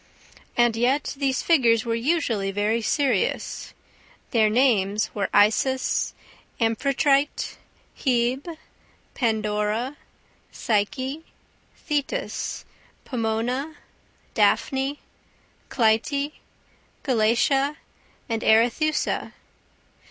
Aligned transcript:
And 0.57 0.75
yet 0.75 1.13
these 1.15 1.43
figures 1.43 1.85
were 1.85 1.93
usually 1.93 2.49
very 2.49 2.81
serious. 2.81 3.71
Their 4.31 4.49
names 4.49 5.13
were 5.13 5.29
Isis, 5.31 6.15
Amphitrite, 6.59 7.59
Hebe, 7.95 8.57
Pandora, 9.13 9.97
Psyche, 10.51 11.23
Thetis, 11.77 12.65
Pomona, 13.05 13.75
Daphne, 14.33 15.01
Clytie, 15.69 16.33
Galatea 17.03 17.77
and 18.27 18.41
Arethusa. 18.43 19.33